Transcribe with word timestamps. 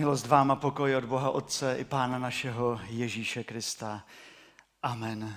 Milost 0.00 0.26
vám 0.26 0.50
a 0.50 0.56
pokoj 0.56 0.96
od 0.96 1.04
Boha 1.04 1.30
Otce 1.30 1.76
i 1.78 1.84
Pána 1.84 2.18
našeho 2.18 2.80
Ježíše 2.88 3.44
Krista. 3.44 4.04
Amen. 4.82 5.36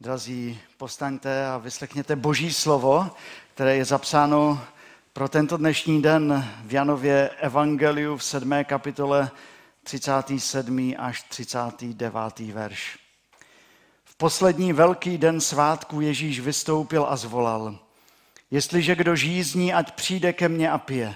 Drazí, 0.00 0.60
postaňte 0.76 1.46
a 1.46 1.58
vyslechněte 1.58 2.16
Boží 2.16 2.52
slovo, 2.52 3.10
které 3.54 3.76
je 3.76 3.84
zapsáno 3.84 4.64
pro 5.12 5.28
tento 5.28 5.56
dnešní 5.56 6.02
den 6.02 6.48
v 6.64 6.72
Janově 6.72 7.28
Evangeliu 7.28 8.16
v 8.16 8.24
7. 8.24 8.64
kapitole 8.64 9.30
37. 9.82 10.94
až 10.98 11.22
39. 11.22 12.38
verš. 12.38 12.98
V 14.04 14.16
poslední 14.16 14.72
velký 14.72 15.18
den 15.18 15.40
svátku 15.40 16.00
Ježíš 16.00 16.40
vystoupil 16.40 17.06
a 17.08 17.16
zvolal. 17.16 17.78
Jestliže 18.50 18.94
kdo 18.94 19.16
žízní, 19.16 19.74
ať 19.74 19.94
přijde 19.94 20.32
ke 20.32 20.48
mně 20.48 20.70
a 20.70 20.78
pije. 20.78 21.14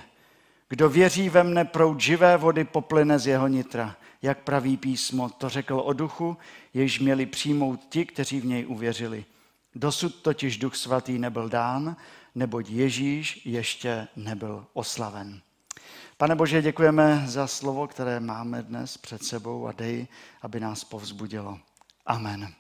Kdo 0.68 0.88
věří 0.88 1.28
ve 1.28 1.44
mne, 1.44 1.64
proud 1.64 2.00
živé 2.00 2.36
vody 2.36 2.64
poplyne 2.64 3.18
z 3.18 3.26
jeho 3.26 3.48
nitra. 3.48 3.96
Jak 4.22 4.38
praví 4.38 4.76
písmo, 4.76 5.28
to 5.28 5.48
řekl 5.48 5.82
o 5.84 5.92
duchu, 5.92 6.36
jež 6.74 7.00
měli 7.00 7.26
přijmout 7.26 7.80
ti, 7.88 8.06
kteří 8.06 8.40
v 8.40 8.46
něj 8.46 8.66
uvěřili. 8.66 9.24
Dosud 9.74 10.22
totiž 10.22 10.58
duch 10.58 10.76
svatý 10.76 11.18
nebyl 11.18 11.48
dán, 11.48 11.96
neboť 12.34 12.70
Ježíš 12.70 13.46
ještě 13.46 14.08
nebyl 14.16 14.66
oslaven. 14.72 15.40
Pane 16.16 16.34
Bože, 16.34 16.62
děkujeme 16.62 17.22
za 17.26 17.46
slovo, 17.46 17.86
které 17.86 18.20
máme 18.20 18.62
dnes 18.62 18.96
před 18.96 19.24
sebou 19.24 19.66
a 19.66 19.72
dej, 19.72 20.06
aby 20.42 20.60
nás 20.60 20.84
povzbudilo. 20.84 21.58
Amen. 22.06 22.54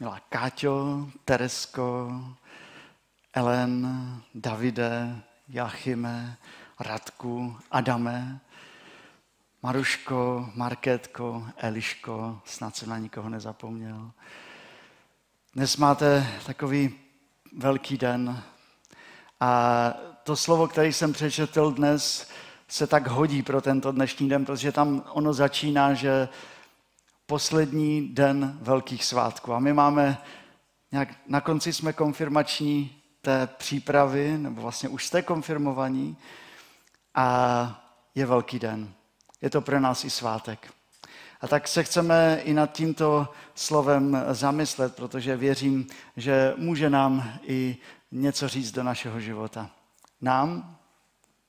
Milá 0.00 0.20
Káťo, 0.28 1.08
Teresko, 1.24 2.12
Ellen, 3.34 3.88
Davide, 4.34 5.16
Jachime, 5.48 6.36
Radku, 6.80 7.56
Adame, 7.70 8.40
Maruško, 9.62 10.50
Markétko, 10.54 11.46
Eliško, 11.56 12.40
snad 12.44 12.76
jsem 12.76 12.88
na 12.88 12.98
nikoho 12.98 13.28
nezapomněl. 13.28 14.10
Dnes 15.54 15.76
máte 15.76 16.26
takový 16.46 16.94
velký 17.56 17.98
den 17.98 18.42
a 19.40 19.92
to 20.24 20.36
slovo, 20.36 20.68
které 20.68 20.88
jsem 20.88 21.12
přečetl 21.12 21.72
dnes, 21.72 22.30
se 22.68 22.86
tak 22.86 23.06
hodí 23.06 23.42
pro 23.42 23.60
tento 23.60 23.92
dnešní 23.92 24.28
den, 24.28 24.44
protože 24.44 24.72
tam 24.72 25.04
ono 25.12 25.32
začíná, 25.32 25.94
že 25.94 26.28
poslední 27.30 28.08
den 28.08 28.58
velkých 28.62 29.04
svátků. 29.04 29.52
A 29.52 29.58
my 29.58 29.72
máme, 29.72 30.18
nějak, 30.92 31.08
na 31.26 31.40
konci 31.40 31.72
jsme 31.72 31.92
konfirmační 31.92 33.02
té 33.20 33.46
přípravy, 33.46 34.38
nebo 34.38 34.62
vlastně 34.62 34.88
už 34.88 35.06
jste 35.06 35.22
konfirmovaní 35.22 36.16
a 37.14 37.26
je 38.14 38.26
velký 38.26 38.58
den. 38.58 38.92
Je 39.40 39.50
to 39.50 39.60
pro 39.60 39.80
nás 39.80 40.04
i 40.04 40.10
svátek. 40.10 40.72
A 41.40 41.48
tak 41.48 41.68
se 41.68 41.84
chceme 41.84 42.40
i 42.44 42.54
nad 42.54 42.72
tímto 42.72 43.28
slovem 43.54 44.24
zamyslet, 44.30 44.96
protože 44.96 45.36
věřím, 45.36 45.86
že 46.16 46.54
může 46.56 46.90
nám 46.90 47.38
i 47.42 47.76
něco 48.12 48.48
říct 48.48 48.72
do 48.72 48.82
našeho 48.82 49.20
života. 49.20 49.70
Nám, 50.20 50.76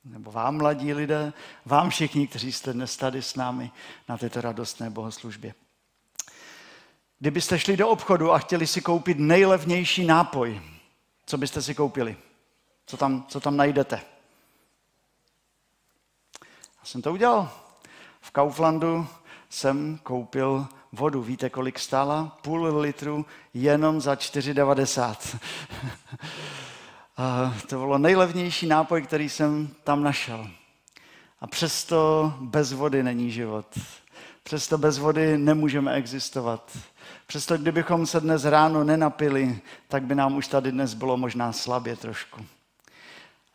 nebo 0.05 0.31
vám, 0.31 0.57
mladí 0.57 0.93
lidé, 0.93 1.33
vám 1.65 1.89
všichni, 1.89 2.27
kteří 2.27 2.51
jste 2.51 2.73
dnes 2.73 2.97
tady 2.97 3.21
s 3.21 3.35
námi 3.35 3.71
na 4.09 4.17
této 4.17 4.41
radostné 4.41 4.89
bohoslužbě. 4.89 5.53
Kdybyste 7.21 7.59
šli 7.59 7.77
do 7.77 7.89
obchodu 7.89 8.31
a 8.31 8.37
chtěli 8.37 8.67
si 8.67 8.81
koupit 8.81 9.19
nejlevnější 9.19 10.05
nápoj, 10.05 10.61
co 11.25 11.37
byste 11.37 11.61
si 11.61 11.75
koupili? 11.75 12.17
Co 12.85 12.97
tam, 12.97 13.25
co 13.27 13.39
tam 13.39 13.57
najdete? 13.57 14.01
Já 16.79 16.83
jsem 16.83 17.01
to 17.01 17.13
udělal. 17.13 17.51
V 18.21 18.31
Kauflandu 18.31 19.07
jsem 19.49 19.99
koupil 20.03 20.67
vodu. 20.91 21.21
Víte, 21.21 21.49
kolik 21.49 21.79
stála? 21.79 22.37
Půl 22.41 22.77
litru 22.77 23.25
jenom 23.53 24.01
za 24.01 24.13
4,90. 24.13 25.37
A 27.17 27.55
to 27.69 27.77
bylo 27.77 27.97
nejlevnější 27.97 28.67
nápoj, 28.67 29.01
který 29.01 29.29
jsem 29.29 29.69
tam 29.83 30.03
našel. 30.03 30.47
A 31.39 31.47
přesto 31.47 32.33
bez 32.39 32.71
vody 32.71 33.03
není 33.03 33.31
život. 33.31 33.65
Přesto 34.43 34.77
bez 34.77 34.97
vody 34.97 35.37
nemůžeme 35.37 35.93
existovat. 35.93 36.77
Přesto 37.27 37.57
kdybychom 37.57 38.05
se 38.05 38.19
dnes 38.19 38.45
ráno 38.45 38.83
nenapili, 38.83 39.59
tak 39.87 40.03
by 40.03 40.15
nám 40.15 40.37
už 40.37 40.47
tady 40.47 40.71
dnes 40.71 40.93
bylo 40.93 41.17
možná 41.17 41.51
slabě 41.51 41.95
trošku. 41.95 42.45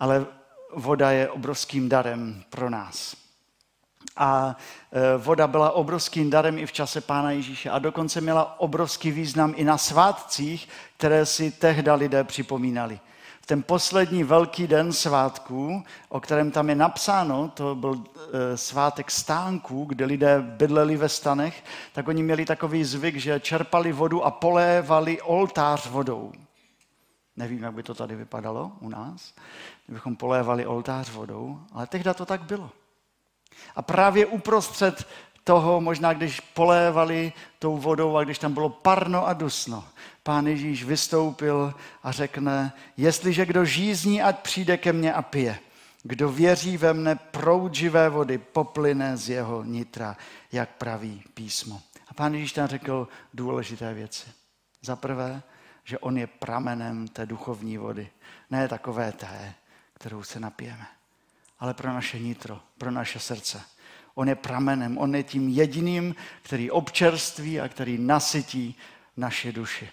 Ale 0.01 0.27
voda 0.75 1.11
je 1.11 1.29
obrovským 1.29 1.89
darem 1.89 2.45
pro 2.51 2.71
nás. 2.71 3.17
A 4.17 4.57
e, 4.93 5.19
voda 5.19 5.47
byla 5.47 5.71
obrovským 5.71 6.31
darem 6.31 6.59
i 6.59 6.67
v 6.67 6.73
čase 6.73 7.01
Pána 7.01 7.31
Ježíše 7.31 7.71
a 7.71 7.79
dokonce 7.79 8.21
měla 8.21 8.61
obrovský 8.61 9.11
význam 9.11 9.55
i 9.57 9.65
na 9.65 9.79
svátcích, 9.79 10.69
které 10.97 11.27
si 11.27 11.51
tehda 11.51 11.95
lidé 11.95 12.25
připomínali 12.25 13.01
ten 13.47 13.63
poslední 13.63 14.25
velký 14.25 14.67
den 14.67 14.93
svátků, 14.93 15.85
o 16.09 16.21
kterém 16.21 16.51
tam 16.51 16.69
je 16.69 16.75
napsáno, 16.75 17.49
to 17.55 17.75
byl 17.75 18.05
e, 18.33 18.57
svátek 18.57 19.11
stánků, 19.11 19.85
kde 19.85 20.05
lidé 20.05 20.41
bydleli 20.41 20.97
ve 20.97 21.09
stanech, 21.09 21.65
tak 21.93 22.09
oni 22.09 22.23
měli 22.23 22.45
takový 22.45 22.85
zvyk, 22.85 23.17
že 23.17 23.41
čerpali 23.41 23.93
vodu 23.93 24.25
a 24.25 24.31
polévali 24.31 25.21
oltář 25.21 25.87
vodou. 25.87 26.33
Nevím, 27.37 27.63
jak 27.63 27.75
by 27.75 27.83
to 27.83 27.95
tady 27.95 28.17
vypadalo 28.17 28.73
u 28.81 28.89
nás, 28.89 29.35
kdybychom 29.87 30.17
polévali 30.17 30.67
oltář 30.67 31.11
vodou, 31.11 31.61
ale 31.73 31.87
tehdy 31.87 32.15
to 32.15 32.27
tak 32.27 32.43
bylo. 32.43 32.71
A 33.77 33.83
právě 33.83 34.27
uprostřed 34.27 35.07
toho, 35.45 35.81
možná 35.81 36.13
když 36.13 36.41
polévali 36.41 37.33
tou 37.59 37.77
vodou 37.77 38.17
a 38.17 38.25
když 38.25 38.39
tam 38.39 38.55
bylo 38.55 38.69
parno 38.69 39.27
a 39.27 39.33
dusno, 39.33 39.85
pán 40.27 40.47
Ježíš 40.47 40.85
vystoupil 40.85 41.75
a 42.03 42.13
řekne, 42.13 42.73
jestliže 42.97 43.47
kdo 43.47 43.65
žízní, 43.65 44.23
ať 44.23 44.39
přijde 44.39 44.77
ke 44.77 44.93
mně 44.93 45.13
a 45.13 45.23
pije. 45.23 45.59
Kdo 46.03 46.29
věří 46.29 46.77
ve 46.77 46.95
mne, 46.95 47.17
proud 47.17 47.75
živé 47.75 48.09
vody 48.09 48.39
poplyne 48.39 49.17
z 49.17 49.29
jeho 49.29 49.65
nitra, 49.65 50.17
jak 50.53 50.69
praví 50.71 51.23
písmo. 51.35 51.83
A 52.09 52.15
pán 52.15 52.35
Ježíš 52.35 52.53
tam 52.53 52.67
řekl 52.67 53.09
důležité 53.35 53.95
věci. 53.95 54.27
Za 54.83 54.97
prvé, 54.97 55.43
že 55.85 55.99
on 55.99 56.19
je 56.19 56.27
pramenem 56.27 57.09
té 57.09 57.27
duchovní 57.27 57.79
vody. 57.79 58.09
Ne 58.51 58.69
takové 58.69 59.13
té, 59.13 59.55
kterou 59.95 60.23
se 60.23 60.41
napijeme, 60.41 60.87
ale 61.59 61.75
pro 61.75 61.93
naše 61.93 62.19
nitro, 62.19 62.61
pro 62.79 62.91
naše 62.91 63.19
srdce. 63.19 63.63
On 64.15 64.29
je 64.29 64.35
pramenem, 64.35 64.99
on 64.99 65.17
je 65.17 65.23
tím 65.23 65.49
jediným, 65.49 66.15
který 66.43 66.71
občerství 66.71 67.61
a 67.61 67.69
který 67.69 67.99
nasytí 67.99 68.77
naše 69.17 69.53
duši. 69.53 69.89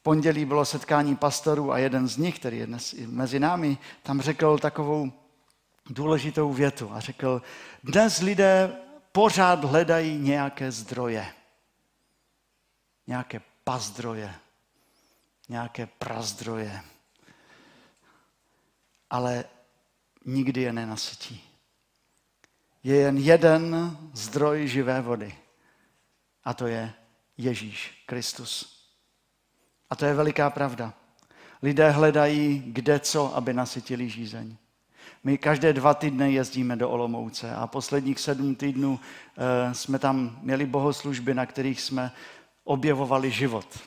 V 0.00 0.02
pondělí 0.02 0.44
bylo 0.44 0.64
setkání 0.64 1.16
pastorů 1.16 1.72
a 1.72 1.78
jeden 1.78 2.08
z 2.08 2.16
nich, 2.16 2.38
který 2.38 2.58
je 2.58 2.66
dnes 2.66 2.94
mezi 3.06 3.40
námi, 3.40 3.78
tam 4.02 4.20
řekl 4.20 4.58
takovou 4.58 5.12
důležitou 5.86 6.52
větu 6.52 6.90
a 6.92 7.00
řekl, 7.00 7.42
dnes 7.84 8.20
lidé 8.20 8.76
pořád 9.12 9.64
hledají 9.64 10.18
nějaké 10.18 10.72
zdroje, 10.72 11.26
nějaké 13.06 13.40
pazdroje, 13.64 14.34
nějaké 15.48 15.86
prazdroje, 15.86 16.80
ale 19.10 19.44
nikdy 20.24 20.62
je 20.62 20.72
nenasytí 20.72 21.50
je 22.84 22.96
jen 22.96 23.18
jeden 23.18 23.96
zdroj 24.12 24.68
živé 24.68 25.00
vody. 25.00 25.38
A 26.44 26.54
to 26.54 26.66
je 26.66 26.92
Ježíš 27.38 28.02
Kristus. 28.06 28.79
A 29.90 29.96
to 29.96 30.04
je 30.04 30.14
veliká 30.14 30.50
pravda. 30.50 30.92
Lidé 31.62 31.90
hledají 31.90 32.62
kde 32.66 33.00
co, 33.00 33.36
aby 33.36 33.52
nasytili 33.52 34.08
žízeň. 34.08 34.56
My 35.24 35.38
každé 35.38 35.72
dva 35.72 35.94
týdny 35.94 36.32
jezdíme 36.32 36.76
do 36.76 36.90
Olomouce 36.90 37.54
a 37.54 37.66
posledních 37.66 38.20
sedm 38.20 38.54
týdnů 38.54 39.00
e, 39.00 39.74
jsme 39.74 39.98
tam 39.98 40.38
měli 40.42 40.66
bohoslužby, 40.66 41.34
na 41.34 41.46
kterých 41.46 41.80
jsme 41.80 42.12
objevovali 42.64 43.30
život. 43.30 43.78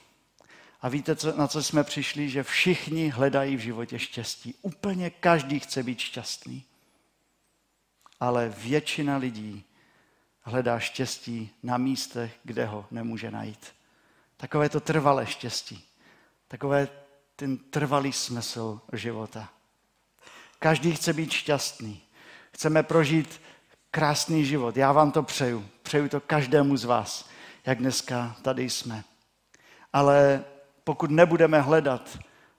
A 0.82 0.90
víte, 0.90 1.16
na 1.36 1.48
co 1.48 1.64
jsme 1.64 1.84
přišli? 1.84 2.30
Že 2.30 2.44
všichni 2.44 3.10
hledají 3.10 3.56
v 3.56 3.60
životě 3.60 4.00
štěstí. 4.00 4.56
Úplně 4.62 5.10
každý 5.10 5.60
chce 5.60 5.84
být 5.84 6.00
šťastný 6.00 6.64
ale 8.24 8.50
většina 8.50 9.18
lidí 9.18 9.64
hledá 10.42 10.80
štěstí 10.80 11.50
na 11.64 11.78
místech, 11.78 12.40
kde 12.44 12.66
ho 12.66 12.86
nemůže 12.92 13.32
najít. 13.32 13.74
Takové 14.38 14.70
to 14.70 14.80
trvalé 14.80 15.26
štěstí. 15.28 15.84
Takové 16.54 16.88
ten 17.36 17.58
trvalý 17.58 18.14
smysl 18.14 18.82
života. 18.94 19.50
Každý 20.60 20.96
chce 20.96 21.14
být 21.14 21.32
šťastný. 21.32 22.02
Chceme 22.52 22.84
prožít 22.84 23.42
krásný 23.92 24.46
život. 24.46 24.78
Já 24.78 24.92
vám 24.92 25.12
to 25.12 25.24
přeju. 25.24 25.70
Přeju 25.84 26.10
to 26.10 26.22
každému 26.22 26.78
z 26.78 26.84
vás, 26.84 27.30
jak 27.66 27.78
dneska 27.78 28.36
tady 28.42 28.70
jsme. 28.70 29.04
Ale 29.94 30.44
pokud 30.84 31.12
nebudeme 31.12 31.62
hledat 31.62 32.18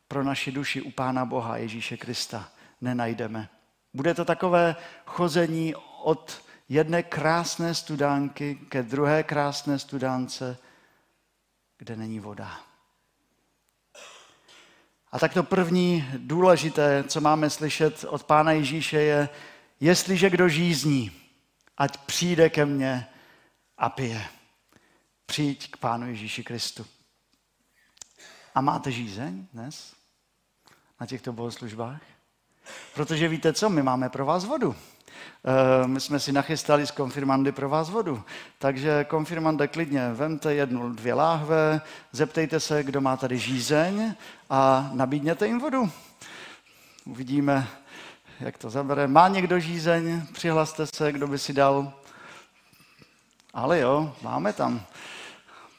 pro 0.08 0.24
naši 0.24 0.52
duši 0.52 0.82
u 0.82 0.90
Pána 0.90 1.24
Boha 1.24 1.56
Ježíše 1.56 1.96
Krista 1.96 2.48
nenajdeme. 2.80 3.48
Bude 3.92 4.14
to 4.14 4.24
takové 4.24 4.76
chození 5.06 5.74
od 6.02 6.42
jedné 6.68 7.02
krásné 7.02 7.74
studánky 7.74 8.54
ke 8.68 8.82
druhé 8.82 9.22
krásné 9.22 9.78
studánce, 9.78 10.58
kde 11.78 11.96
není 11.96 12.20
voda. 12.20 12.73
A 15.14 15.18
tak 15.18 15.34
to 15.34 15.42
první 15.42 16.08
důležité, 16.18 17.04
co 17.08 17.20
máme 17.20 17.50
slyšet 17.50 18.04
od 18.08 18.24
Pána 18.24 18.52
Ježíše, 18.52 19.00
je, 19.00 19.28
jestliže 19.80 20.30
kdo 20.30 20.48
žízní, 20.48 21.12
ať 21.76 21.96
přijde 21.96 22.50
ke 22.50 22.64
mně 22.64 23.06
a 23.78 23.88
pije. 23.88 24.24
Přijď 25.26 25.70
k 25.70 25.76
Pánu 25.76 26.08
Ježíši 26.08 26.44
Kristu. 26.44 26.86
A 28.54 28.60
máte 28.60 28.92
žízeň 28.92 29.46
dnes 29.52 29.94
na 31.00 31.06
těchto 31.06 31.32
bohoslužbách? 31.32 32.02
Protože 32.94 33.28
víte 33.28 33.52
co, 33.52 33.70
my 33.70 33.82
máme 33.82 34.08
pro 34.08 34.26
vás 34.26 34.44
vodu. 34.44 34.76
Eh, 35.46 35.86
my 35.86 36.00
jsme 36.00 36.20
si 36.20 36.32
nachystali 36.32 36.86
z 36.86 36.90
konfirmandy 36.90 37.52
pro 37.52 37.68
vás 37.68 37.90
vodu. 37.90 38.22
Takže 38.58 39.04
konfirmande 39.04 39.68
klidně 39.68 40.12
vemte 40.12 40.54
jednu, 40.54 40.92
dvě 40.92 41.14
láhve, 41.14 41.80
zeptejte 42.12 42.60
se, 42.60 42.82
kdo 42.82 43.00
má 43.00 43.16
tady 43.16 43.38
žízeň 43.38 44.14
a 44.50 44.90
nabídněte 44.92 45.46
jim 45.46 45.58
vodu. 45.58 45.90
Uvidíme, 47.04 47.66
jak 48.40 48.58
to 48.58 48.70
zabere. 48.70 49.06
Má 49.06 49.28
někdo 49.28 49.58
žízeň? 49.58 50.22
Přihlaste 50.32 50.86
se, 50.86 51.12
kdo 51.12 51.26
by 51.26 51.38
si 51.38 51.52
dal. 51.52 51.92
Ale 53.54 53.80
jo, 53.80 54.16
máme 54.22 54.52
tam 54.52 54.82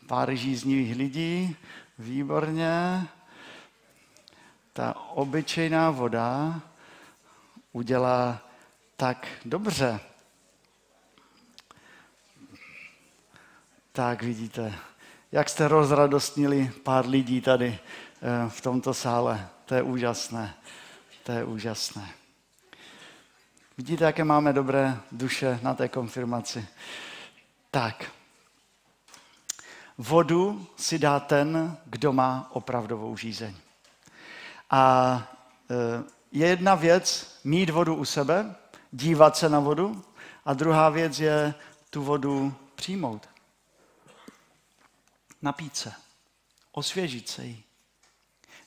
pár 0.08 0.36
žíznivých 0.36 0.96
lidí. 0.96 1.56
Výborně. 2.00 3.08
Ta 4.74 4.96
obyčejná 4.96 5.92
voda 5.92 6.62
udělá 7.72 8.40
tak 8.96 9.28
dobře. 9.46 10.00
Tak 13.92 14.24
vidíte, 14.24 14.74
jak 15.32 15.50
jste 15.50 15.68
rozradostnili 15.68 16.72
pár 16.84 17.08
lidí 17.08 17.42
tady 17.42 17.80
eh, 17.80 18.50
v 18.50 18.62
tomto 18.62 18.94
sále. 18.94 19.50
To 19.66 19.76
je 19.76 19.82
úžasné. 19.82 20.56
To 21.24 21.32
je 21.32 21.44
úžasné. 21.44 22.10
Vidíte, 23.78 24.04
jaké 24.04 24.24
máme 24.24 24.54
dobré 24.54 24.98
duše 25.12 25.60
na 25.64 25.74
té 25.74 25.90
konfirmaci. 25.90 26.68
Tak. 27.72 28.12
Vodu 29.98 30.68
si 30.76 31.00
dá 31.00 31.20
ten, 31.20 31.78
kdo 31.86 32.14
má 32.14 32.50
opravdovou 32.52 33.18
žízeň. 33.18 33.56
A 34.70 35.24
eh, 35.72 36.04
je 36.32 36.48
jedna 36.48 36.76
věc 36.76 37.40
mít 37.44 37.70
vodu 37.70 37.96
u 37.96 38.06
sebe, 38.06 38.56
dívat 38.96 39.38
se 39.38 39.50
na 39.50 39.60
vodu 39.60 40.04
a 40.46 40.54
druhá 40.54 40.90
věc 40.90 41.20
je 41.20 41.54
tu 41.90 42.04
vodu 42.04 42.54
přijmout. 42.76 43.30
Napít 45.42 45.78
se, 45.78 45.94
osvěžit 46.72 47.30
se 47.30 47.46
jí. 47.46 47.64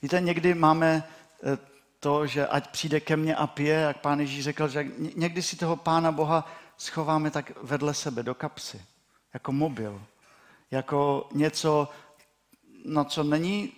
Víte, 0.03 0.21
někdy 0.21 0.55
máme 0.55 1.03
eh, 1.43 1.59
to, 2.01 2.27
že 2.27 2.47
ať 2.47 2.71
přijde 2.71 3.01
ke 3.01 3.17
mně 3.17 3.37
a 3.37 3.47
pije, 3.47 3.75
jak 3.75 4.01
pán 4.01 4.21
Ježíš 4.21 4.45
řekl, 4.45 4.69
že 4.69 4.87
někdy 5.17 5.43
si 5.43 5.57
toho 5.57 5.77
pána 5.77 6.13
Boha 6.13 6.53
schováme 6.77 7.31
tak 7.31 7.53
vedle 7.63 7.95
sebe 7.95 8.23
do 8.23 8.35
kapsy, 8.35 8.85
jako 9.35 9.53
mobil, 9.53 10.03
jako 10.71 11.29
něco, 11.33 11.89
na 12.85 13.05
co 13.05 13.23
není 13.23 13.73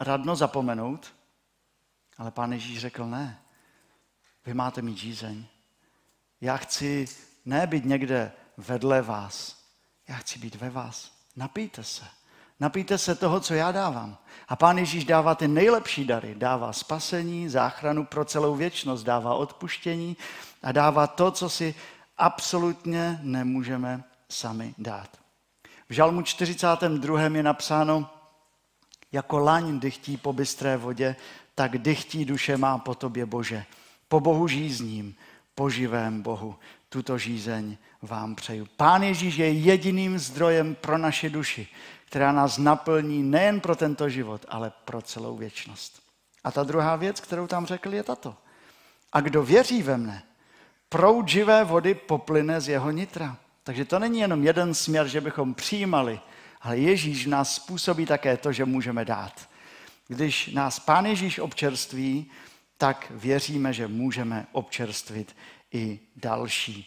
radno 0.00 0.36
zapomenout, 0.36 1.14
ale 2.18 2.30
pán 2.30 2.52
Ježíš 2.52 2.80
řekl 2.80 3.06
ne. 3.06 3.42
Vy 4.46 4.54
máte 4.54 4.82
mít 4.82 4.98
žízeň. 4.98 5.46
Já 6.42 6.56
chci 6.56 7.08
ne 7.44 7.66
být 7.66 7.84
někde 7.84 8.32
vedle 8.56 9.02
vás. 9.02 9.56
Já 10.08 10.14
chci 10.14 10.38
být 10.38 10.54
ve 10.54 10.70
vás. 10.70 11.12
Napijte 11.36 11.84
se. 11.84 12.04
Napijte 12.60 12.98
se 12.98 13.14
toho, 13.14 13.40
co 13.40 13.54
já 13.54 13.72
dávám. 13.72 14.18
A 14.48 14.56
pán 14.56 14.78
Ježíš 14.78 15.04
dává 15.04 15.34
ty 15.34 15.48
nejlepší 15.48 16.04
dary. 16.04 16.34
Dává 16.34 16.72
spasení, 16.72 17.48
záchranu 17.48 18.04
pro 18.04 18.24
celou 18.24 18.54
věčnost, 18.54 19.04
dává 19.04 19.34
odpuštění 19.34 20.16
a 20.62 20.72
dává 20.72 21.06
to, 21.06 21.30
co 21.30 21.48
si 21.48 21.74
absolutně 22.18 23.20
nemůžeme 23.22 24.04
sami 24.28 24.74
dát. 24.78 25.08
V 25.88 25.94
Žalmu 25.94 26.22
42. 26.22 27.20
je 27.20 27.42
napsáno, 27.42 28.10
jako 29.12 29.38
laň 29.38 29.80
dychtí 29.80 30.16
po 30.16 30.32
bystré 30.32 30.76
vodě, 30.76 31.16
tak 31.54 31.78
dychtí 31.78 32.24
duše 32.24 32.56
má 32.56 32.78
po 32.78 32.94
tobě, 32.94 33.26
Bože. 33.26 33.64
Po 34.08 34.20
Bohu 34.20 34.48
žízním, 34.48 35.14
po 35.54 35.70
živém 35.70 36.22
Bohu. 36.22 36.54
Tuto 36.88 37.18
žízeň 37.18 37.76
vám 38.02 38.34
přeju. 38.34 38.66
Pán 38.76 39.02
Ježíš 39.02 39.36
je 39.36 39.52
jediným 39.52 40.18
zdrojem 40.18 40.74
pro 40.74 40.98
naše 40.98 41.30
duši, 41.30 41.68
která 42.04 42.32
nás 42.32 42.58
naplní 42.58 43.22
nejen 43.22 43.60
pro 43.60 43.76
tento 43.76 44.08
život, 44.08 44.46
ale 44.48 44.72
pro 44.84 45.02
celou 45.02 45.36
věčnost. 45.36 46.02
A 46.44 46.50
ta 46.50 46.62
druhá 46.62 46.96
věc, 46.96 47.20
kterou 47.20 47.46
tam 47.46 47.66
řekl, 47.66 47.94
je 47.94 48.02
tato. 48.02 48.34
A 49.12 49.20
kdo 49.20 49.42
věří 49.42 49.82
ve 49.82 49.96
mne, 49.96 50.22
proud 50.88 51.28
živé 51.28 51.64
vody 51.64 51.94
poplyne 51.94 52.60
z 52.60 52.68
jeho 52.68 52.90
nitra. 52.90 53.36
Takže 53.62 53.84
to 53.84 53.98
není 53.98 54.18
jenom 54.20 54.44
jeden 54.44 54.74
směr, 54.74 55.08
že 55.08 55.20
bychom 55.20 55.54
přijímali, 55.54 56.20
ale 56.60 56.78
Ježíš 56.78 57.26
nás 57.26 57.54
způsobí 57.54 58.06
také 58.06 58.36
to, 58.36 58.52
že 58.52 58.64
můžeme 58.64 59.04
dát. 59.04 59.48
Když 60.08 60.48
nás 60.48 60.78
Pán 60.78 61.06
Ježíš 61.06 61.38
občerství, 61.38 62.30
tak 62.82 63.10
věříme, 63.10 63.72
že 63.72 63.88
můžeme 63.88 64.46
občerstvit 64.52 65.36
i 65.72 66.00
další. 66.16 66.86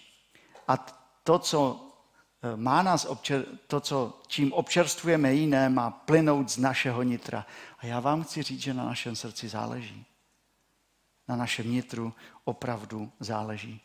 A 0.68 0.78
to, 1.24 1.40
co 1.40 1.90
e, 2.42 2.56
má 2.58 2.84
nás 2.84 3.06
občer, 3.06 3.46
to, 3.68 3.80
co, 3.80 4.22
čím 4.28 4.54
občerstvujeme 4.54 5.34
jiné, 5.34 5.70
má 5.70 5.92
plynout 5.92 6.50
z 6.50 6.58
našeho 6.58 7.04
nitra. 7.04 7.46
A 7.80 7.86
já 7.86 8.00
vám 8.00 8.24
chci 8.24 8.44
říct, 8.44 8.62
že 8.62 8.74
na 8.74 8.86
našem 8.86 9.16
srdci 9.16 9.48
záleží. 9.48 10.06
Na 11.28 11.36
našem 11.36 11.72
nitru 11.72 12.14
opravdu 12.44 13.12
záleží. 13.20 13.82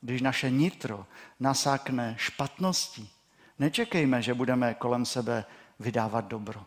Když 0.00 0.22
naše 0.22 0.50
nitro 0.50 1.06
nasákne 1.40 2.14
špatností, 2.18 3.10
nečekejme, 3.58 4.22
že 4.22 4.34
budeme 4.34 4.74
kolem 4.74 5.06
sebe 5.06 5.44
vydávat 5.78 6.24
dobro. 6.24 6.66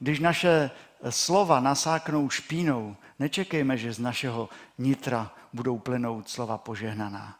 Když 0.00 0.20
naše 0.20 0.70
slova 1.10 1.60
nasáknou 1.60 2.30
špínou, 2.30 2.96
nečekejme, 3.18 3.76
že 3.76 3.92
z 3.92 3.98
našeho 3.98 4.48
nitra 4.78 5.30
budou 5.52 5.78
plynout 5.78 6.28
slova 6.28 6.58
požehnaná. 6.58 7.36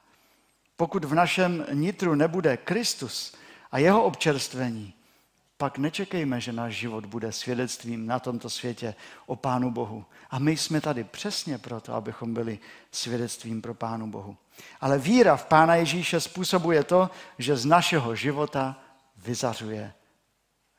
Pokud 0.76 1.04
v 1.04 1.14
našem 1.14 1.66
nitru 1.72 2.14
nebude 2.14 2.56
Kristus 2.56 3.34
a 3.72 3.78
jeho 3.78 4.04
občerstvení, 4.04 4.94
pak 5.56 5.78
nečekejme, 5.78 6.40
že 6.40 6.52
náš 6.52 6.74
život 6.74 7.06
bude 7.06 7.32
svědectvím 7.32 8.06
na 8.06 8.18
tomto 8.18 8.50
světě 8.50 8.94
o 9.26 9.36
Pánu 9.36 9.70
Bohu. 9.70 10.04
A 10.30 10.38
my 10.38 10.56
jsme 10.56 10.80
tady 10.80 11.04
přesně 11.04 11.58
proto, 11.58 11.94
abychom 11.94 12.34
byli 12.34 12.58
svědectvím 12.92 13.62
pro 13.62 13.74
Pánu 13.74 14.06
Bohu. 14.06 14.36
Ale 14.80 14.98
víra 14.98 15.36
v 15.36 15.44
Pána 15.44 15.74
Ježíše 15.74 16.20
způsobuje 16.20 16.84
to, 16.84 17.10
že 17.38 17.56
z 17.56 17.64
našeho 17.64 18.14
života 18.14 18.76
vyzařuje 19.16 19.92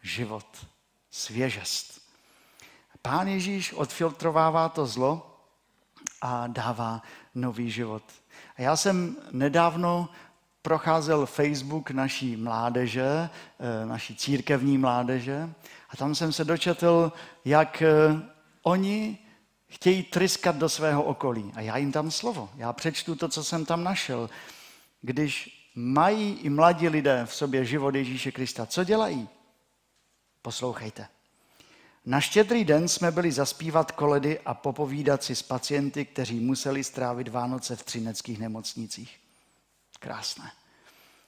život 0.02 0.66
svěžest. 1.12 2.02
Pán 3.02 3.28
Ježíš 3.28 3.74
odfiltrovává 3.74 4.70
to 4.70 4.86
zlo 4.86 5.38
a 6.22 6.48
dává 6.48 7.02
nový 7.36 7.72
život. 7.72 8.04
A 8.58 8.62
já 8.62 8.76
jsem 8.76 9.16
nedávno 9.32 10.10
procházel 10.62 11.26
Facebook 11.26 11.92
naší 11.92 12.36
mládeže, 12.36 13.30
eh, 13.60 13.86
naší 13.86 14.16
církevní 14.16 14.78
mládeže 14.78 15.54
a 15.90 15.98
tam 15.98 16.16
jsem 16.16 16.34
se 16.34 16.46
dočetl, 16.46 17.12
jak 17.46 17.82
eh, 17.82 18.22
oni 18.64 19.18
chtějí 19.68 20.04
tryskat 20.04 20.56
do 20.56 20.70
svého 20.70 21.04
okolí. 21.04 21.52
A 21.56 21.62
já 21.62 21.78
jim 21.78 21.92
tam 21.92 22.12
slovo. 22.12 22.50
Já 22.56 22.74
přečtu 22.74 23.16
to, 23.16 23.28
co 23.28 23.44
jsem 23.44 23.66
tam 23.66 23.84
našel. 23.84 24.30
Když 25.02 25.62
mají 25.76 26.34
i 26.34 26.50
mladí 26.50 26.90
lidé 26.90 27.22
v 27.26 27.36
sobě 27.36 27.66
život 27.66 27.96
Ježíše 27.96 28.32
Krista, 28.32 28.66
co 28.66 28.84
dělají? 28.84 29.30
Poslouchejte. 30.42 31.08
Na 32.06 32.22
štědrý 32.22 32.66
den 32.66 32.88
jsme 32.88 33.12
byli 33.12 33.32
zaspívat 33.32 33.92
koledy 33.92 34.40
a 34.40 34.54
popovídat 34.54 35.24
si 35.24 35.36
s 35.36 35.42
pacienty, 35.42 36.06
kteří 36.06 36.40
museli 36.40 36.84
strávit 36.84 37.28
Vánoce 37.28 37.76
v 37.76 37.84
třineckých 37.84 38.40
nemocnicích. 38.40 39.20
Krásné. 40.00 40.52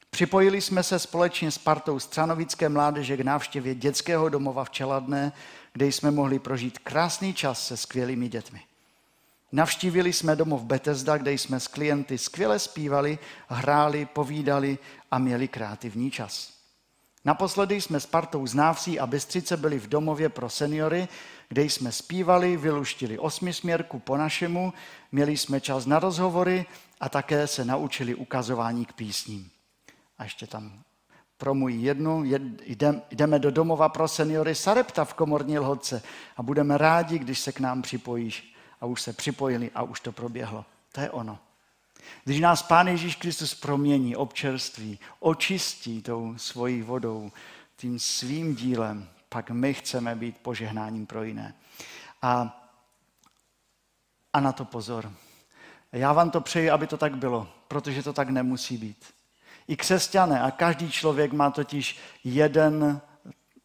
Připojili 0.10 0.62
jsme 0.62 0.84
se 0.84 1.00
společně 1.00 1.52
s 1.52 1.58
partou 1.58 2.00
Stranovické 2.00 2.70
mládeže 2.70 3.18
k 3.18 3.22
návštěvě 3.22 3.76
dětského 3.76 4.30
domova 4.30 4.64
v 4.64 4.70
Čeladné, 4.70 5.32
kde 5.74 5.86
jsme 5.86 6.12
mohli 6.12 6.40
prožít 6.40 6.80
krásný 6.80 7.34
čas 7.34 7.68
se 7.68 7.78
skvělými 7.78 8.30
dětmi. 8.30 8.62
Navštívili 9.52 10.14
jsme 10.14 10.36
domov 10.36 10.62
Betesda, 10.62 11.18
kde 11.18 11.34
jsme 11.34 11.60
s 11.60 11.68
klienty 11.68 12.18
skvěle 12.18 12.60
zpívali, 12.60 13.20
hráli, 13.48 14.06
povídali 14.06 14.78
a 15.12 15.18
měli 15.18 15.48
kreativní 15.48 16.12
čas. 16.12 16.54
Naposledy 17.26 17.82
jsme 17.82 18.00
s 18.00 18.06
partou 18.06 18.48
z 18.48 18.54
Návsí 18.54 19.00
a 19.00 19.08
Bystřice 19.08 19.58
byli 19.58 19.80
v 19.80 19.88
domově 19.88 20.30
pro 20.30 20.50
seniory, 20.50 21.08
kde 21.50 21.64
jsme 21.64 21.92
zpívali, 21.92 22.58
vyluštili 22.58 23.20
osmisměrku 23.20 24.00
po 24.00 24.18
našemu, 24.18 24.74
měli 25.12 25.38
jsme 25.38 25.62
čas 25.62 25.86
na 25.86 26.00
rozhovory 26.00 26.66
a 27.00 27.10
také 27.10 27.48
se 27.48 27.66
naučili 27.66 28.16
ukazování 28.16 28.86
k 28.86 28.94
písním. 28.94 29.50
A 30.18 30.24
ještě 30.24 30.48
tam 30.48 30.84
můj 31.54 31.74
jednu, 31.74 32.24
jed, 32.24 32.42
jdem, 32.66 33.02
jdeme 33.12 33.40
do 33.40 33.52
domova 33.52 33.90
pro 33.90 34.08
seniory 34.08 34.56
Sarepta 34.56 35.06
v 35.06 35.14
Komorní 35.14 35.60
Lhodce 35.60 36.04
a 36.38 36.44
budeme 36.44 36.78
rádi, 36.78 37.20
když 37.20 37.40
se 37.40 37.52
k 37.52 37.60
nám 37.60 37.82
připojíš. 37.82 38.56
A 38.82 38.86
už 38.86 39.02
se 39.02 39.14
připojili 39.14 39.72
a 39.76 39.84
už 39.84 40.00
to 40.00 40.12
proběhlo. 40.12 40.66
To 40.92 41.02
je 41.02 41.12
ono. 41.12 41.40
Když 42.24 42.40
nás 42.40 42.64
Pán 42.64 42.88
Ježíš 42.88 43.16
Kristus 43.16 43.56
promění, 43.56 44.16
občerství, 44.16 45.00
očistí 45.20 46.02
tou 46.02 46.38
svojí 46.38 46.82
vodou, 46.82 47.32
tím 47.76 48.00
svým 48.00 48.56
dílem, 48.56 49.10
pak 49.30 49.52
my 49.52 49.74
chceme 49.74 50.16
být 50.16 50.38
požehnáním 50.38 51.06
pro 51.06 51.24
jiné. 51.24 51.56
A, 52.22 52.64
a 54.34 54.40
na 54.40 54.52
to 54.52 54.66
pozor. 54.66 55.12
Já 55.92 56.14
vám 56.14 56.32
to 56.32 56.42
přeji, 56.42 56.70
aby 56.70 56.88
to 56.88 56.98
tak 56.98 57.18
bylo, 57.18 57.48
protože 57.68 58.04
to 58.04 58.14
tak 58.14 58.30
nemusí 58.30 58.78
být. 58.78 59.14
I 59.68 59.76
křesťané 59.76 60.42
a 60.42 60.52
každý 60.52 60.92
člověk 60.92 61.34
má 61.34 61.52
totiž 61.52 62.00
jeden 62.24 63.02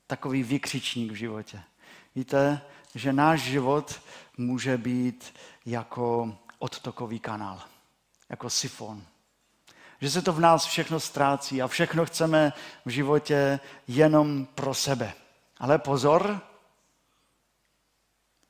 takový 0.06 0.42
vykřičník 0.42 1.12
v 1.12 1.14
životě. 1.14 1.60
Víte, 2.14 2.60
že 2.94 3.12
náš 3.12 3.40
život 3.40 4.00
může 4.36 4.78
být 4.78 5.34
jako 5.66 6.36
odtokový 6.58 7.18
kanál, 7.18 7.62
jako 8.28 8.50
sifon. 8.50 9.04
Že 10.00 10.10
se 10.10 10.22
to 10.22 10.32
v 10.32 10.40
nás 10.40 10.64
všechno 10.64 11.00
ztrácí 11.00 11.62
a 11.62 11.68
všechno 11.68 12.06
chceme 12.06 12.52
v 12.84 12.90
životě 12.90 13.60
jenom 13.86 14.46
pro 14.46 14.74
sebe. 14.74 15.14
Ale 15.58 15.78
pozor, 15.78 16.40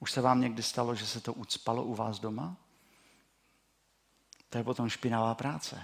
už 0.00 0.12
se 0.12 0.20
vám 0.20 0.40
někdy 0.40 0.62
stalo, 0.62 0.94
že 0.94 1.06
se 1.06 1.20
to 1.20 1.32
ucpalo 1.32 1.82
u 1.82 1.94
vás 1.94 2.18
doma? 2.18 2.56
To 4.48 4.58
je 4.58 4.64
potom 4.64 4.88
špinavá 4.88 5.34
práce. 5.34 5.82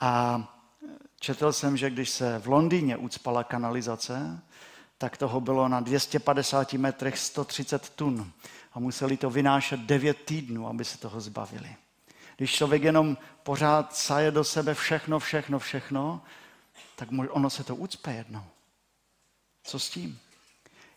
A 0.00 0.42
četl 1.20 1.52
jsem, 1.52 1.76
že 1.76 1.90
když 1.90 2.10
se 2.10 2.38
v 2.38 2.46
Londýně 2.46 2.96
ucpala 2.96 3.44
kanalizace, 3.44 4.42
tak 4.98 5.16
toho 5.16 5.40
bylo 5.40 5.68
na 5.68 5.80
250 5.80 6.72
metrech 6.72 7.18
130 7.18 7.88
tun 7.88 8.32
a 8.72 8.78
museli 8.78 9.16
to 9.16 9.30
vynášet 9.30 9.80
9 9.80 10.24
týdnů, 10.24 10.68
aby 10.68 10.84
se 10.84 10.98
toho 10.98 11.20
zbavili. 11.20 11.76
Když 12.36 12.54
člověk 12.54 12.82
jenom 12.82 13.16
pořád 13.42 13.96
saje 13.96 14.30
do 14.30 14.44
sebe 14.44 14.74
všechno, 14.74 15.18
všechno, 15.18 15.58
všechno, 15.58 16.22
tak 16.96 17.08
ono 17.30 17.50
se 17.50 17.64
to 17.64 17.76
ucpe 17.76 18.12
jednou. 18.12 18.44
Co 19.64 19.78
s 19.78 19.90
tím? 19.90 20.18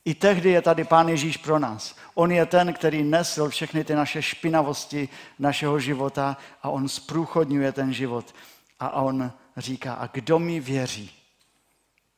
I 0.05 0.15
tehdy 0.15 0.49
je 0.49 0.61
tady 0.61 0.83
Pán 0.83 1.09
Ježíš 1.09 1.37
pro 1.37 1.59
nás. 1.59 1.95
On 2.13 2.31
je 2.31 2.45
ten, 2.45 2.73
který 2.73 3.03
nesl 3.03 3.49
všechny 3.49 3.83
ty 3.83 3.95
naše 3.95 4.21
špinavosti 4.21 5.09
našeho 5.39 5.79
života 5.79 6.37
a 6.63 6.69
on 6.69 6.89
zprůchodňuje 6.89 7.71
ten 7.71 7.93
život. 7.93 8.35
A 8.79 8.89
on 8.89 9.31
říká, 9.57 9.93
a 9.93 10.07
kdo 10.07 10.39
mi 10.39 10.59
věří, 10.59 11.11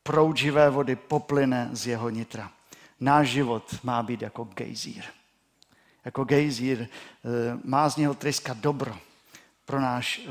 proud 0.03 0.37
živé 0.37 0.69
vody 0.69 0.95
poplyne 0.95 1.69
z 1.71 1.87
jeho 1.87 2.09
nitra. 2.09 2.51
Náš 2.99 3.27
život 3.27 3.75
má 3.83 4.03
být 4.03 4.21
jako 4.21 4.43
gejzír. 4.43 5.03
Jako 6.05 6.23
gejzír 6.23 6.81
eh, 6.81 6.87
má 7.63 7.89
z 7.89 7.97
něho 7.97 8.13
tryskat 8.13 8.57
dobro 8.57 8.97
pro, 9.69 9.81
náš, 9.81 10.21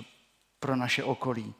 pro 0.61 0.77
naše 0.77 1.05
okolí. 1.05 1.55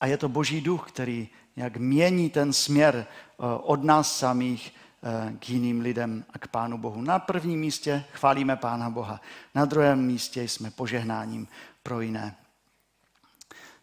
A 0.00 0.06
je 0.06 0.16
to 0.16 0.28
Boží 0.28 0.60
duch, 0.60 0.88
který 0.88 1.28
jak 1.56 1.76
mění 1.76 2.30
ten 2.30 2.52
směr 2.52 2.94
eh, 2.96 3.42
od 3.62 3.84
nás 3.84 4.18
samých 4.18 4.72
eh, 4.72 5.36
k 5.38 5.50
jiným 5.50 5.80
lidem 5.80 6.24
a 6.30 6.38
k 6.38 6.48
Pánu 6.48 6.78
Bohu. 6.78 7.02
Na 7.02 7.18
prvním 7.18 7.60
místě 7.60 8.04
chválíme 8.12 8.56
Pána 8.56 8.90
Boha, 8.90 9.20
na 9.54 9.64
druhém 9.64 10.06
místě 10.06 10.48
jsme 10.48 10.70
požehnáním 10.70 11.48
pro 11.82 12.00
jiné. 12.00 12.36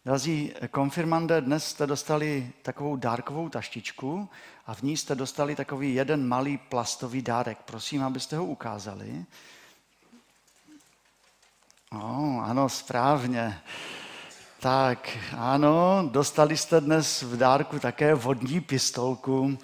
Drazí 0.05 0.53
konfirmande, 0.71 1.41
dnes 1.41 1.65
jste 1.65 1.87
dostali 1.87 2.51
takovou 2.61 2.95
dárkovou 2.95 3.49
taštičku 3.49 4.29
a 4.65 4.73
v 4.73 4.81
ní 4.81 4.97
jste 4.97 5.15
dostali 5.15 5.55
takový 5.55 5.95
jeden 5.95 6.27
malý 6.27 6.57
plastový 6.57 7.21
dárek. 7.21 7.57
Prosím, 7.65 8.03
abyste 8.03 8.37
ho 8.37 8.45
ukázali. 8.45 9.25
Oh, 11.95 12.49
ano, 12.49 12.69
správně. 12.69 13.61
Tak, 14.59 15.17
ano, 15.37 16.09
dostali 16.11 16.57
jste 16.57 16.81
dnes 16.81 17.21
v 17.21 17.37
dárku 17.37 17.79
také 17.79 18.15
vodní 18.15 18.61
pistolku. 18.61 19.57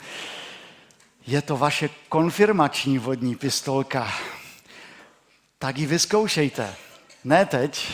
Je 1.27 1.41
to 1.41 1.57
vaše 1.57 1.89
konfirmační 2.09 2.97
vodní 2.97 3.35
pistolka. 3.35 4.07
Tak 5.59 5.77
ji 5.77 5.85
vyzkoušejte. 5.85 6.75
Ne 7.23 7.45
teď, 7.45 7.91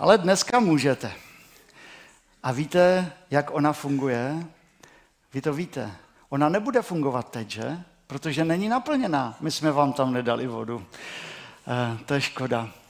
ale 0.00 0.18
dneska 0.18 0.60
můžete. 0.60 1.12
A 2.42 2.52
víte, 2.52 3.12
jak 3.30 3.50
ona 3.50 3.72
funguje? 3.72 4.46
Vy 5.32 5.40
to 5.40 5.52
víte. 5.52 5.92
Ona 6.28 6.48
nebude 6.48 6.82
fungovat 6.82 7.30
teď, 7.30 7.50
že? 7.50 7.78
Protože 8.06 8.44
není 8.44 8.68
naplněná. 8.68 9.36
My 9.40 9.50
jsme 9.50 9.72
vám 9.72 9.92
tam 9.92 10.12
nedali 10.12 10.46
vodu. 10.46 10.86
E, 11.68 11.98
to 12.04 12.14
je 12.14 12.20
škoda. 12.20 12.83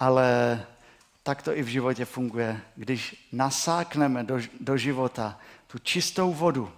Ale 0.00 0.60
tak 1.22 1.42
to 1.42 1.56
i 1.56 1.62
v 1.62 1.66
životě 1.66 2.04
funguje. 2.04 2.60
Když 2.76 3.28
nasákneme 3.32 4.24
do, 4.24 4.38
do 4.60 4.76
života 4.76 5.38
tu 5.66 5.78
čistou 5.78 6.32
vodu, 6.32 6.72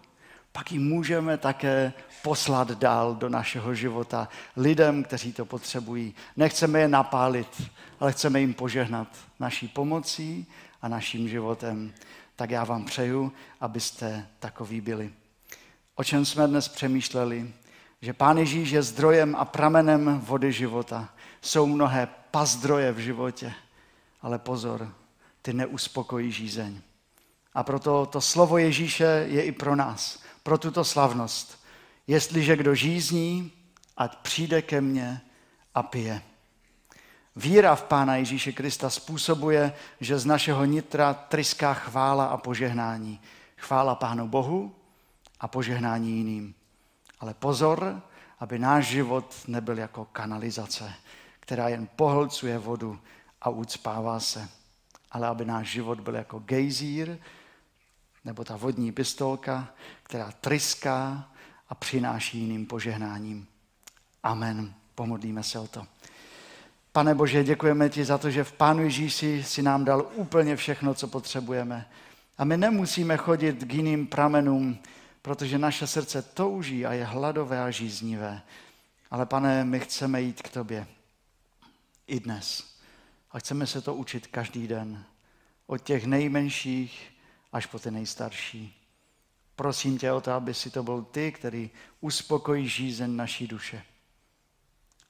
pak 0.52 0.72
ji 0.72 0.78
můžeme 0.78 1.38
také 1.38 1.92
poslat 2.22 2.70
dál 2.70 3.14
do 3.14 3.28
našeho 3.28 3.74
života 3.74 4.28
lidem, 4.56 5.04
kteří 5.04 5.32
to 5.32 5.44
potřebují. 5.44 6.14
Nechceme 6.36 6.80
je 6.80 6.88
napálit, 6.88 7.62
ale 8.00 8.12
chceme 8.12 8.40
jim 8.40 8.54
požehnat 8.54 9.08
naší 9.40 9.68
pomocí 9.68 10.46
a 10.82 10.88
naším 10.88 11.28
životem. 11.28 11.92
Tak 12.36 12.50
já 12.50 12.64
vám 12.64 12.84
přeju, 12.84 13.32
abyste 13.60 14.26
takový 14.38 14.80
byli. 14.80 15.12
O 15.94 16.04
čem 16.04 16.24
jsme 16.24 16.48
dnes 16.48 16.68
přemýšleli? 16.68 17.52
Že 18.02 18.12
Pán 18.12 18.38
Ježíš 18.38 18.70
je 18.70 18.82
zdrojem 18.82 19.36
a 19.38 19.44
pramenem 19.44 20.20
vody 20.24 20.52
života. 20.52 21.08
Jsou 21.42 21.66
mnohé 21.66 22.08
pazdroje 22.30 22.92
v 22.92 22.99
životě, 22.99 23.54
ale 24.22 24.38
pozor, 24.38 24.94
ty 25.42 25.52
neuspokojí 25.52 26.32
žízeň. 26.32 26.80
A 27.54 27.62
proto 27.62 28.06
to 28.06 28.20
slovo 28.20 28.58
Ježíše 28.58 29.25
je 29.28 29.42
i 29.42 29.52
pro 29.52 29.76
nás, 29.76 30.22
pro 30.42 30.58
tuto 30.58 30.84
slavnost. 30.84 31.64
Jestliže 32.06 32.56
kdo 32.56 32.75
žízní, 32.75 33.52
ať 33.96 34.16
přijde 34.16 34.62
ke 34.62 34.80
mně 34.80 35.20
a 35.75 35.82
pije. 35.82 36.22
Víra 37.37 37.75
v 37.75 37.82
Pána 37.82 38.16
Ježíše 38.16 38.52
Krista 38.52 38.90
způsobuje, 38.90 39.72
že 40.00 40.18
z 40.18 40.26
našeho 40.26 40.64
nitra 40.64 41.14
tryská 41.14 41.75
chvála 41.75 42.26
a 42.26 42.37
požehnání. 42.37 43.20
Chvála 43.56 43.94
Pánu 43.94 44.28
Bohu 44.28 44.75
a 45.40 45.49
požehnání 45.49 46.16
jiným. 46.16 46.54
Ale 47.20 47.34
pozor, 47.34 48.02
aby 48.40 48.58
náš 48.58 48.87
život 48.87 49.34
nebyl 49.46 49.78
jako 49.78 50.04
kanalizace, 50.04 50.94
která 51.42 51.68
jen 51.68 51.88
pohlcuje 51.96 52.58
vodu 52.58 52.99
a 53.40 53.50
ucpává 53.50 54.20
se. 54.20 54.49
Ale 55.11 55.26
aby 55.26 55.44
náš 55.44 55.68
život 55.68 56.00
byl 56.00 56.14
jako 56.14 56.38
gejzír, 56.38 57.18
nebo 58.25 58.44
ta 58.44 58.56
vodní 58.56 58.92
pistolka, 58.92 59.68
která 60.02 60.32
tryská 60.40 61.28
a 61.68 61.75
přináší 61.75 62.38
jiným 62.38 62.66
požehnáním. 62.66 63.46
Amen. 64.22 64.75
Pomodlíme 64.94 65.42
se 65.42 65.58
o 65.58 65.66
to. 65.66 65.87
Pane 66.92 67.14
Bože, 67.14 67.44
děkujeme 67.44 67.88
ti 67.88 68.04
za 68.04 68.18
to, 68.18 68.30
že 68.30 68.44
v 68.44 68.52
Pánu 68.52 68.82
Ježíši 68.82 69.42
si 69.42 69.62
nám 69.62 69.84
dal 69.84 70.11
úplně 70.14 70.56
všechno, 70.56 70.94
co 70.94 71.08
potřebujeme. 71.08 71.88
A 72.38 72.44
my 72.44 72.56
nemusíme 72.56 73.16
chodit 73.16 73.64
k 73.64 73.75
jiným 73.75 74.06
pramenům, 74.06 74.78
protože 75.22 75.58
naše 75.58 75.87
srdce 75.87 76.22
touží 76.22 76.87
a 76.87 76.92
je 76.92 77.04
hladové 77.04 77.62
a 77.62 77.70
žíznivé. 77.70 78.42
Ale 79.11 79.26
pane, 79.26 79.64
my 79.64 79.80
chceme 79.80 80.22
jít 80.22 80.42
k 80.42 80.49
tobě 80.49 80.87
i 82.12 82.21
dnes. 82.21 82.76
A 83.31 83.38
chceme 83.38 83.66
se 83.66 83.81
to 83.81 83.95
učit 83.95 84.26
každý 84.26 84.69
den. 84.69 85.04
Od 85.66 85.78
těch 85.78 86.04
nejmenších 86.07 87.12
až 87.52 87.66
po 87.66 87.78
ty 87.78 87.90
nejstarší. 87.90 88.76
Prosím 89.57 89.99
tě 89.99 90.12
o 90.12 90.21
to, 90.21 90.33
aby 90.33 90.54
si 90.54 90.71
to 90.71 90.83
byl 90.83 91.02
ty, 91.02 91.33
který 91.33 91.71
uspokojí 92.00 92.69
žízeň 92.69 93.16
naší 93.16 93.47
duše. 93.47 93.83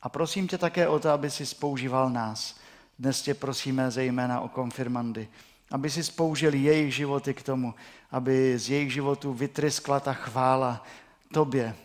A 0.02 0.08
prosím 0.08 0.48
tě 0.48 0.58
také 0.58 0.88
o 0.88 0.98
to, 0.98 1.10
aby 1.10 1.30
si 1.30 1.46
spoužíval 1.46 2.10
nás. 2.10 2.60
Dnes 2.98 3.22
tě 3.22 3.34
prosíme 3.34 3.90
zejména 3.90 4.40
o 4.40 4.48
konfirmandy, 4.48 5.28
aby 5.70 5.90
si 5.90 6.04
spoužil 6.04 6.54
jejich 6.54 6.94
životy 6.94 7.34
k 7.34 7.42
tomu, 7.42 7.74
aby 8.10 8.58
z 8.58 8.70
jejich 8.70 8.92
životů 8.92 9.34
vytryskla 9.34 10.00
ta 10.00 10.12
chvála 10.12 10.86
tobě 11.32 11.76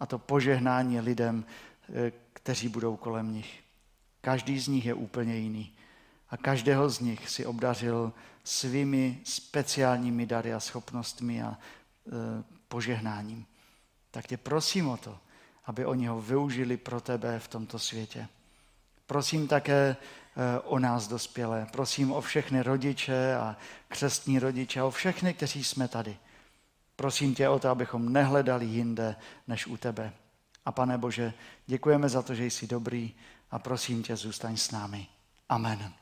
a 0.00 0.06
to 0.06 0.18
požehnání 0.18 1.00
lidem, 1.00 1.44
eh, 1.88 2.12
kteří 2.32 2.68
budou 2.68 2.96
kolem 2.96 3.32
nich. 3.32 3.65
Každý 4.26 4.58
z 4.58 4.68
nich 4.68 4.86
je 4.86 4.94
úplně 4.94 5.36
jiný. 5.36 5.72
a 6.30 6.36
každého 6.36 6.88
z 6.88 7.00
nich 7.00 7.30
si 7.30 7.46
obdařil 7.46 8.12
svými 8.44 9.20
speciálními 9.24 10.26
dary 10.26 10.54
a 10.54 10.60
schopnostmi 10.60 11.42
a 11.42 11.46
e, 11.48 11.54
požehnáním. 12.68 13.46
Tak 14.10 14.26
tě 14.26 14.36
prosím 14.36 14.88
o 14.88 14.96
to, 14.96 15.18
aby 15.64 15.86
oni 15.86 16.06
ho 16.06 16.20
využili 16.20 16.76
pro 16.76 17.00
tebe 17.00 17.38
v 17.38 17.48
tomto 17.48 17.78
světě. 17.78 18.28
Prosím 19.06 19.48
také 19.48 19.96
e, 19.96 19.96
o 20.60 20.78
nás 20.78 21.08
dospělé. 21.08 21.66
Prosím 21.72 22.12
o 22.12 22.20
všechny 22.20 22.62
rodiče 22.62 23.34
a 23.34 23.56
křestní 23.88 24.38
rodiče, 24.38 24.82
o 24.82 24.90
všechny, 24.90 25.34
kteří 25.34 25.64
jsme 25.64 25.88
tady. 25.88 26.16
Prosím 26.96 27.34
tě 27.34 27.48
o 27.48 27.58
to, 27.58 27.68
abychom 27.68 28.12
nehledali 28.12 28.66
jinde 28.66 29.16
než 29.46 29.66
u 29.66 29.76
tebe. 29.76 30.12
A 30.64 30.72
pane 30.72 30.98
Bože, 30.98 31.32
děkujeme 31.66 32.08
za 32.08 32.22
to, 32.22 32.34
že 32.34 32.46
jsi 32.46 32.66
dobrý 32.66 33.14
a 33.50 33.58
prosím 33.58 34.02
tě, 34.02 34.16
zůstaň 34.16 34.56
s 34.56 34.70
námi. 34.70 35.06
Amen. 35.48 35.92